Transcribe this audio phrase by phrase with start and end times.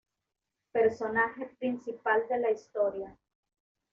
[0.71, 3.15] Personaje principal de la historia.